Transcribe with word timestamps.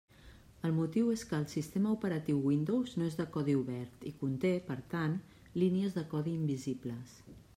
El 0.67 0.71
motiu 0.77 1.09
és 1.15 1.23
que 1.31 1.35
el 1.39 1.43
sistema 1.51 1.91
operatiu 1.97 2.39
Windows 2.47 2.95
no 3.01 3.09
és 3.09 3.19
de 3.21 3.27
codi 3.35 3.55
obert 3.59 4.09
i 4.11 4.15
conté, 4.23 4.53
per 4.71 4.79
tant, 4.97 5.15
línies 5.65 5.99
de 5.99 6.05
codi 6.15 6.37
invisibles. 6.41 7.17